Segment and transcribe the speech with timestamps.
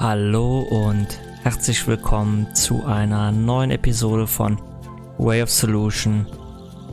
[0.00, 1.08] Hallo und
[1.42, 4.58] herzlich willkommen zu einer neuen Episode von
[5.18, 6.26] Way of Solution.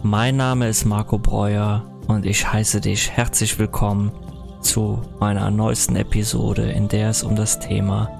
[0.03, 4.11] Mein Name ist Marco Breuer und ich heiße dich herzlich willkommen
[4.59, 8.11] zu meiner neuesten Episode, in der es um das Thema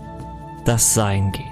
[0.64, 1.44] das Sein geht.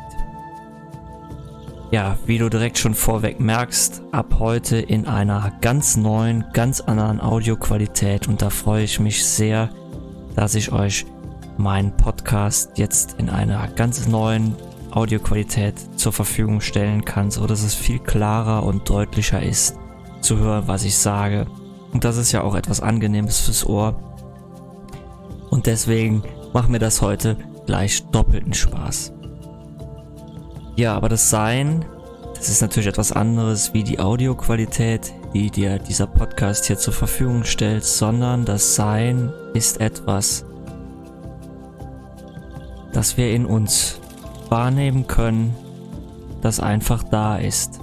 [1.91, 7.19] Ja, wie du direkt schon vorweg merkst, ab heute in einer ganz neuen, ganz anderen
[7.19, 9.71] Audioqualität und da freue ich mich sehr,
[10.37, 11.05] dass ich euch
[11.57, 14.55] meinen Podcast jetzt in einer ganz neuen
[14.91, 19.75] Audioqualität zur Verfügung stellen kann, so dass es viel klarer und deutlicher ist
[20.21, 21.47] zu hören, was ich sage.
[21.93, 23.95] Und das ist ja auch etwas Angenehmes fürs Ohr.
[25.49, 26.23] Und deswegen
[26.53, 29.13] macht mir das heute gleich doppelten Spaß.
[30.75, 31.85] Ja, aber das Sein,
[32.35, 37.43] das ist natürlich etwas anderes wie die Audioqualität, die dir dieser Podcast hier zur Verfügung
[37.43, 40.45] stellt, sondern das Sein ist etwas,
[42.95, 43.99] das wir in uns
[44.47, 45.53] wahrnehmen können,
[46.41, 47.79] das einfach da ist.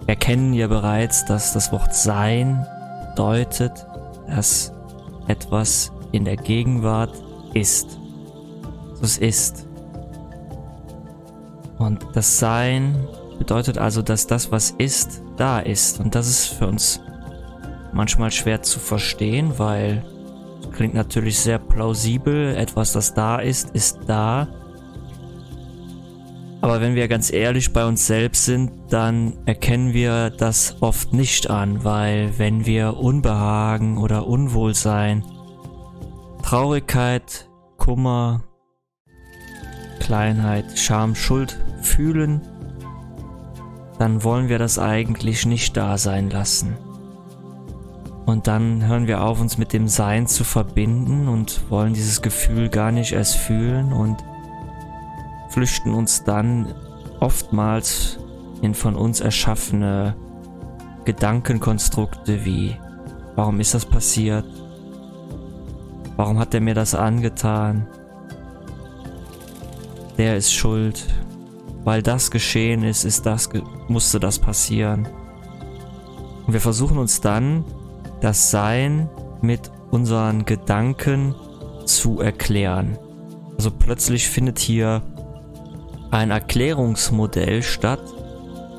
[0.00, 2.64] Wir erkennen ja bereits, dass das Wort Sein
[3.16, 3.72] deutet,
[4.28, 4.72] dass
[5.26, 7.12] etwas in der Gegenwart
[7.54, 7.98] ist.
[9.02, 9.66] Es ist.
[11.78, 12.94] Und das Sein
[13.38, 15.98] bedeutet also, dass das, was ist, da ist.
[15.98, 17.00] Und das ist für uns
[17.92, 20.04] manchmal schwer zu verstehen, weil
[20.76, 22.54] Klingt natürlich sehr plausibel.
[22.54, 24.46] Etwas, das da ist, ist da.
[26.60, 31.48] Aber wenn wir ganz ehrlich bei uns selbst sind, dann erkennen wir das oft nicht
[31.48, 35.24] an, weil wenn wir Unbehagen oder Unwohlsein,
[36.42, 38.42] Traurigkeit, Kummer,
[40.00, 42.42] Kleinheit, Scham, Schuld fühlen,
[43.98, 46.76] dann wollen wir das eigentlich nicht da sein lassen.
[48.26, 52.68] Und dann hören wir auf, uns mit dem Sein zu verbinden und wollen dieses Gefühl
[52.68, 54.16] gar nicht erst fühlen und
[55.50, 56.74] flüchten uns dann
[57.20, 58.18] oftmals
[58.62, 60.16] in von uns erschaffene
[61.04, 62.76] Gedankenkonstrukte wie,
[63.36, 64.44] warum ist das passiert?
[66.16, 67.86] Warum hat er mir das angetan?
[70.18, 71.06] Der ist schuld.
[71.84, 73.48] Weil das geschehen ist, ist das,
[73.86, 75.06] musste das passieren.
[76.44, 77.64] Und wir versuchen uns dann
[78.20, 79.08] das Sein
[79.42, 81.34] mit unseren Gedanken
[81.84, 82.98] zu erklären.
[83.56, 85.02] Also plötzlich findet hier
[86.10, 88.00] ein Erklärungsmodell statt,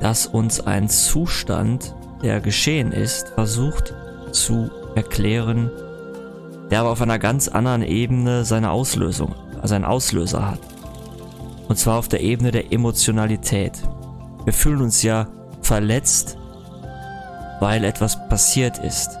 [0.00, 3.94] das uns einen Zustand, der geschehen ist, versucht
[4.32, 5.70] zu erklären,
[6.70, 10.60] der aber auf einer ganz anderen Ebene seine Auslösung, also einen Auslöser hat.
[11.68, 13.72] Und zwar auf der Ebene der Emotionalität.
[14.44, 15.28] Wir fühlen uns ja
[15.62, 16.38] verletzt,
[17.60, 19.17] weil etwas passiert ist.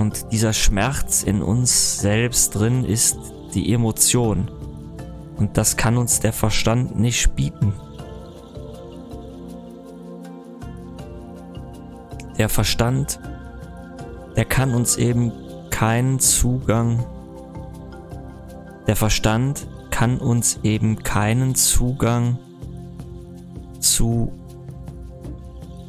[0.00, 3.18] Und dieser Schmerz in uns selbst drin ist
[3.52, 4.50] die Emotion.
[5.36, 7.74] Und das kann uns der Verstand nicht bieten.
[12.38, 13.20] Der Verstand,
[14.36, 15.32] der kann uns eben
[15.68, 17.04] keinen Zugang,
[18.86, 22.38] der Verstand kann uns eben keinen Zugang
[23.80, 24.32] zu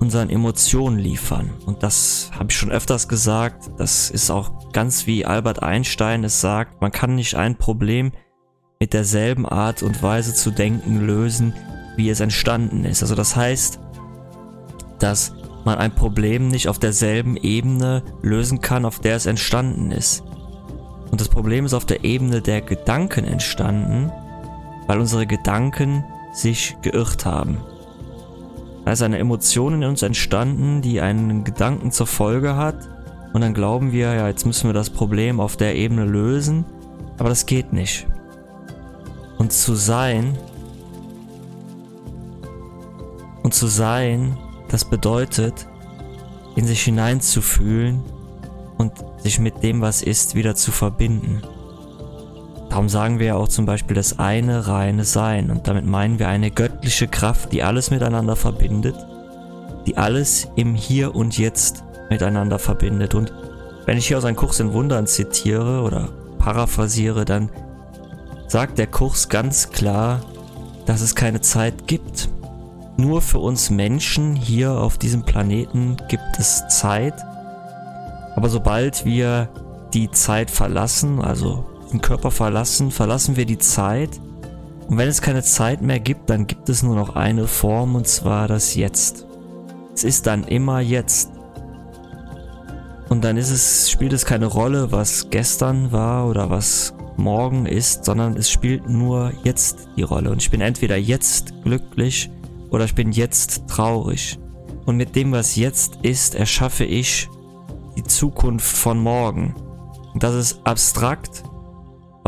[0.02, 1.52] unseren Emotionen liefern.
[1.66, 3.70] Und das habe ich schon öfters gesagt.
[3.78, 6.82] Das ist auch ganz wie Albert Einstein es sagt.
[6.82, 8.12] Man kann nicht ein Problem
[8.80, 11.54] mit derselben Art und Weise zu denken lösen,
[11.98, 13.04] wie es entstanden ist.
[13.04, 13.80] Also das heißt,
[14.98, 15.36] dass
[15.66, 20.24] man ein Problem nicht auf derselben Ebene lösen kann, auf der es entstanden ist.
[21.12, 24.12] Und das Problem ist auf der Ebene der Gedanken entstanden,
[24.88, 27.58] weil unsere Gedanken sich geirrt haben.
[28.86, 32.90] Da ist eine Emotion in uns entstanden, die einen Gedanken zur Folge hat.
[33.34, 36.66] Und dann glauben wir, ja, jetzt müssen wir das Problem auf der Ebene lösen.
[37.18, 38.08] Aber das geht nicht.
[39.38, 40.38] Und zu sein,
[43.44, 44.38] und zu sein,
[44.70, 45.68] das bedeutet,
[46.56, 48.02] in sich hineinzufühlen
[48.78, 51.42] und sich mit dem, was ist, wieder zu verbinden.
[52.72, 56.30] Darum sagen wir ja auch zum Beispiel das eine reine Sein und damit meinen wir
[56.30, 58.96] eine göttliche Kraft, die alles miteinander verbindet,
[59.86, 63.14] die alles im Hier und Jetzt miteinander verbindet.
[63.14, 63.34] Und
[63.86, 66.08] wenn ich hier aus einem Kurs in Wundern zitiere oder
[66.38, 67.50] paraphrasiere, dann
[68.48, 70.22] sagt der Kurs ganz klar,
[70.86, 72.30] dass es keine Zeit gibt.
[72.96, 77.16] Nur für uns Menschen hier auf diesem Planeten gibt es Zeit.
[78.38, 79.50] Aber sobald wir
[79.94, 84.20] die Zeit verlassen, also den Körper verlassen, verlassen wir die Zeit.
[84.88, 88.08] Und wenn es keine Zeit mehr gibt, dann gibt es nur noch eine Form und
[88.08, 89.26] zwar das Jetzt.
[89.94, 91.30] Es ist dann immer jetzt.
[93.10, 98.36] Und dann es, spielt es keine Rolle, was gestern war oder was morgen ist, sondern
[98.38, 100.32] es spielt nur jetzt die Rolle.
[100.32, 102.30] Und ich bin entweder jetzt glücklich
[102.70, 104.40] oder ich bin jetzt traurig.
[104.86, 107.30] Und mit dem, was jetzt ist, erschaffe ich
[107.98, 109.56] die Zukunft von morgen.
[110.14, 111.44] Und das ist abstrakt,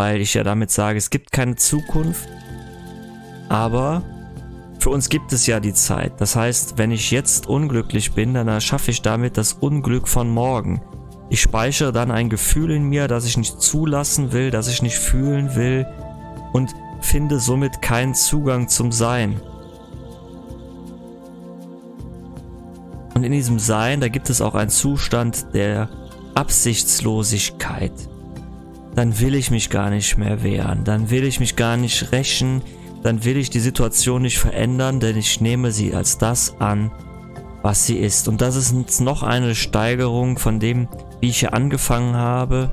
[0.04, 2.28] weil ich ja damit sage, es gibt keine Zukunft,
[3.48, 4.04] aber
[4.80, 6.20] für uns gibt es ja die Zeit.
[6.20, 10.82] Das heißt, wenn ich jetzt unglücklich bin, dann erschaffe ich damit das Unglück von morgen.
[11.30, 14.98] Ich speichere dann ein Gefühl in mir, das ich nicht zulassen will, das ich nicht
[14.98, 15.88] fühlen will
[16.52, 19.40] und finde somit keinen Zugang zum Sein.
[23.16, 25.88] Und in diesem Sein, da gibt es auch einen Zustand der
[26.36, 27.94] Absichtslosigkeit.
[28.96, 32.62] Dann will ich mich gar nicht mehr wehren, dann will ich mich gar nicht rächen,
[33.02, 36.92] dann will ich die Situation nicht verändern, denn ich nehme sie als das an,
[37.62, 38.28] was sie ist.
[38.28, 40.88] Und das ist jetzt noch eine Steigerung von dem,
[41.20, 42.72] wie ich hier angefangen habe.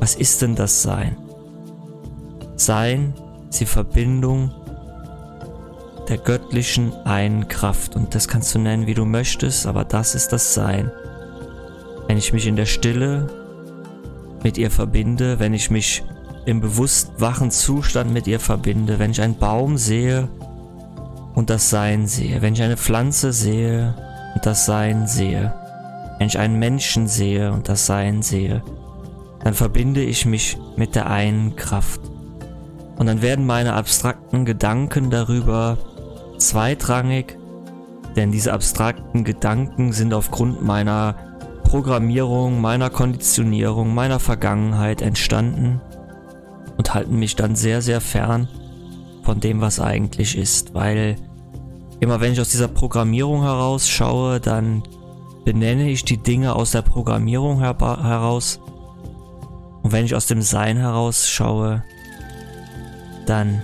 [0.00, 1.16] Was ist denn das Sein?
[2.56, 3.14] Sein
[3.48, 4.52] ist die Verbindung
[6.08, 7.94] der göttlichen einen Kraft.
[7.94, 10.90] Und das kannst du nennen, wie du möchtest, aber das ist das Sein.
[12.06, 13.47] Wenn ich mich in der Stille
[14.42, 16.04] mit ihr verbinde, wenn ich mich
[16.46, 20.28] im bewusst wachen Zustand mit ihr verbinde, wenn ich einen Baum sehe
[21.34, 23.94] und das Sein sehe, wenn ich eine Pflanze sehe
[24.34, 25.52] und das Sein sehe,
[26.18, 28.62] wenn ich einen Menschen sehe und das Sein sehe,
[29.44, 32.00] dann verbinde ich mich mit der einen Kraft.
[32.96, 35.78] Und dann werden meine abstrakten Gedanken darüber
[36.38, 37.36] zweitrangig,
[38.16, 41.14] denn diese abstrakten Gedanken sind aufgrund meiner
[41.68, 45.82] Programmierung, meiner Konditionierung, meiner Vergangenheit entstanden
[46.78, 48.48] und halten mich dann sehr, sehr fern
[49.22, 51.16] von dem, was eigentlich ist, weil
[52.00, 54.82] immer wenn ich aus dieser Programmierung herausschaue, dann
[55.44, 58.60] benenne ich die Dinge aus der Programmierung her heraus.
[59.82, 61.84] Und wenn ich aus dem Sein herausschaue,
[63.26, 63.62] dann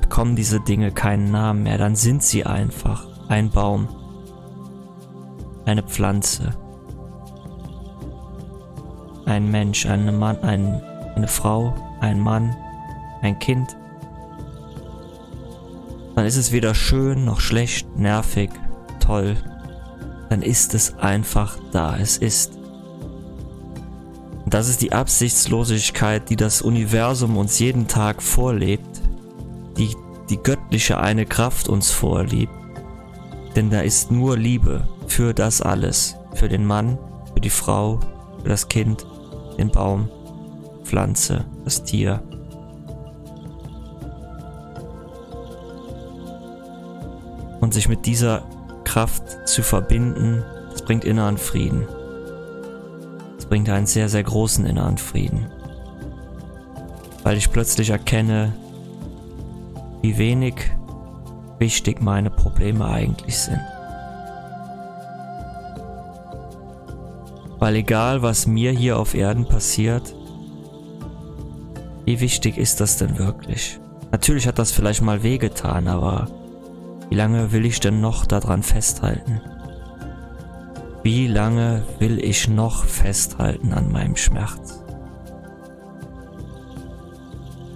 [0.00, 3.86] bekommen diese Dinge keinen Namen mehr, dann sind sie einfach ein Baum,
[5.64, 6.56] eine Pflanze,
[9.26, 10.82] ein Mensch, eine Mann, ein,
[11.14, 12.54] eine Frau, ein Mann,
[13.22, 13.76] ein Kind.
[16.14, 18.50] Dann ist es weder schön noch schlecht, nervig,
[19.00, 19.36] toll.
[20.28, 22.58] Dann ist es einfach da, es ist.
[24.44, 29.00] Und das ist die Absichtslosigkeit, die das Universum uns jeden Tag vorlebt,
[29.78, 29.94] die
[30.30, 32.52] die göttliche eine Kraft uns vorlebt.
[33.56, 36.98] Denn da ist nur Liebe für das alles, für den Mann,
[37.34, 38.00] für die Frau,
[38.42, 39.06] für das Kind,
[39.58, 40.08] den Baum,
[40.84, 42.22] Pflanze, das Tier.
[47.60, 48.42] Und sich mit dieser
[48.84, 51.86] Kraft zu verbinden, das bringt inneren Frieden.
[53.36, 55.46] Das bringt einen sehr, sehr großen inneren Frieden.
[57.22, 58.52] Weil ich plötzlich erkenne,
[60.02, 60.54] wie wenig
[61.58, 63.60] wichtig meine Probleme eigentlich sind.
[67.62, 70.16] Weil egal was mir hier auf Erden passiert,
[72.04, 73.78] wie wichtig ist das denn wirklich?
[74.10, 76.26] Natürlich hat das vielleicht mal wehgetan, aber
[77.08, 79.40] wie lange will ich denn noch daran festhalten?
[81.04, 84.82] Wie lange will ich noch festhalten an meinem Schmerz?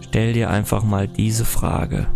[0.00, 2.08] Stell dir einfach mal diese Frage.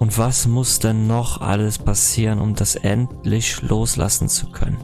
[0.00, 4.78] Und was muss denn noch alles passieren, um das endlich loslassen zu können?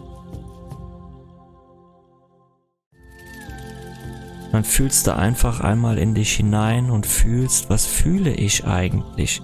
[4.52, 9.40] Dann fühlst du einfach einmal in dich hinein und fühlst, was fühle ich eigentlich,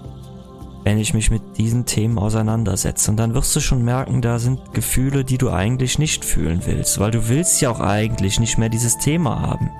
[0.83, 3.09] wenn ich mich mit diesen Themen auseinandersetze.
[3.09, 6.99] Und dann wirst du schon merken, da sind Gefühle, die du eigentlich nicht fühlen willst,
[6.99, 9.71] weil du willst ja auch eigentlich nicht mehr dieses Thema haben.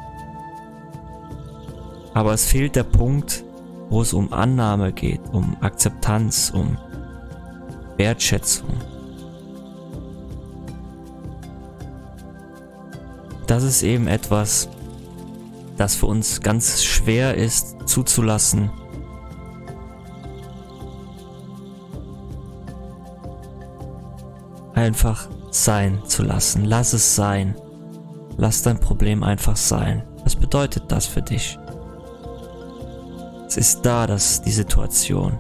[2.16, 3.43] Aber es fehlt der Punkt,
[3.94, 6.80] wo es um Annahme geht, um Akzeptanz, um
[7.96, 8.70] Wertschätzung.
[13.46, 14.68] Das ist eben etwas,
[15.78, 18.72] das für uns ganz schwer ist zuzulassen.
[24.74, 26.66] Einfach sein zu lassen.
[26.66, 27.54] Lass es sein.
[28.38, 30.02] Lass dein Problem einfach sein.
[30.24, 31.60] Was bedeutet das für dich?
[33.54, 35.38] Es ist da, das die Situation.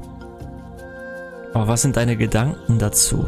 [1.52, 3.26] Aber was sind deine Gedanken dazu?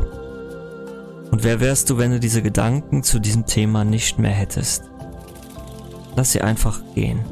[1.31, 4.83] Und wer wärst du, wenn du diese Gedanken zu diesem Thema nicht mehr hättest?
[6.15, 7.25] Lass sie einfach gehen.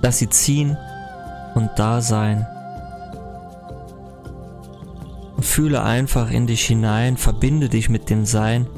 [0.00, 0.76] Lass sie ziehen
[1.56, 2.46] und da sein.
[5.34, 8.68] Und fühle einfach in dich hinein, verbinde dich mit dem Sein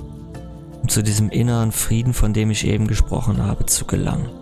[0.88, 4.39] zu diesem inneren Frieden, von dem ich eben gesprochen habe, zu gelangen.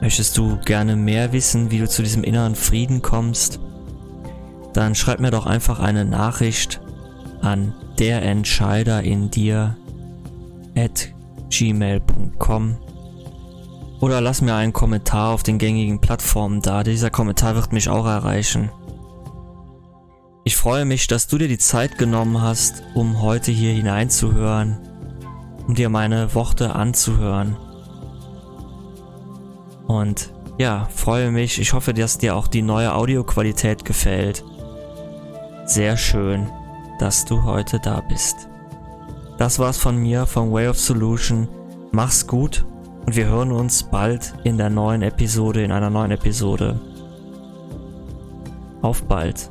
[0.00, 3.60] Möchtest du gerne mehr wissen, wie du zu diesem inneren Frieden kommst?
[4.72, 6.80] Dann schreib mir doch einfach eine Nachricht
[7.42, 9.76] an der Entscheider in dir
[10.76, 11.12] at
[11.50, 12.78] gmail.com
[14.00, 16.82] oder lass mir einen Kommentar auf den gängigen Plattformen da.
[16.82, 18.70] Dieser Kommentar wird mich auch erreichen.
[20.44, 24.78] Ich freue mich, dass du dir die Zeit genommen hast, um heute hier hineinzuhören,
[25.66, 27.56] um dir meine Worte anzuhören.
[29.90, 31.60] Und ja, freue mich.
[31.60, 34.44] Ich hoffe, dass dir auch die neue Audioqualität gefällt.
[35.64, 36.48] Sehr schön,
[37.00, 38.48] dass du heute da bist.
[39.36, 41.48] Das war's von mir, von Way of Solution.
[41.90, 42.64] Mach's gut
[43.04, 46.78] und wir hören uns bald in der neuen Episode, in einer neuen Episode.
[48.82, 49.50] Auf bald.